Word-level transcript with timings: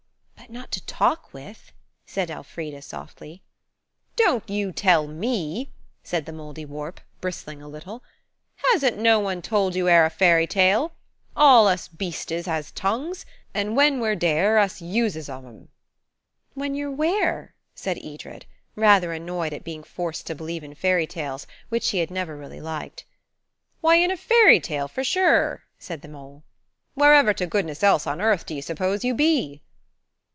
"But 0.51 0.57
not 0.57 0.71
to 0.73 0.85
talk 0.85 1.33
with?" 1.33 1.71
said 2.05 2.29
Elfrida 2.29 2.81
softly. 2.81 3.41
"Don't 4.17 4.49
you 4.49 4.73
tell 4.73 5.07
me," 5.07 5.71
said 6.03 6.25
the 6.25 6.33
Mouldiwarp, 6.33 6.97
bristling 7.21 7.61
a 7.61 7.69
little. 7.69 8.03
"Hasn't 8.73 8.97
no 8.97 9.17
one 9.21 9.41
told 9.41 9.75
you 9.75 9.87
e'er 9.87 10.03
a 10.03 10.09
fairy 10.09 10.45
tale? 10.45 10.91
All 11.37 11.69
us 11.69 11.87
beastes 11.87 12.47
has 12.47 12.71
tongues, 12.71 13.25
and 13.53 13.77
when 13.77 14.01
we're 14.01 14.15
dere 14.17 14.57
us 14.57 14.81
uses 14.81 15.29
of 15.29 15.45
en." 15.45 15.69
"When 16.53 16.75
you're 16.75 16.91
where?" 16.91 17.55
said 17.73 17.97
Edred, 18.03 18.45
rather 18.75 19.13
annoyed 19.13 19.53
at 19.53 19.63
being 19.63 19.83
forced 19.83 20.27
to 20.27 20.35
believe 20.35 20.65
in 20.65 20.75
fairy 20.75 21.07
tales, 21.07 21.47
which 21.69 21.91
he 21.91 21.99
had 21.99 22.11
never 22.11 22.35
really 22.35 22.59
liked. 22.59 23.05
"Why, 23.79 23.95
in 23.95 24.11
a 24.11 24.17
fairy 24.17 24.59
tale 24.59 24.89
for 24.89 25.05
sure," 25.05 25.63
said 25.79 26.01
the 26.01 26.09
mole. 26.09 26.43
"Wherever 26.93 27.33
to 27.35 27.45
goodness 27.45 27.83
else 27.83 28.05
on 28.05 28.19
earth 28.19 28.45
do 28.45 28.53
you 28.53 28.61
suppose 28.61 29.05
you 29.05 29.13
be?" 29.15 29.61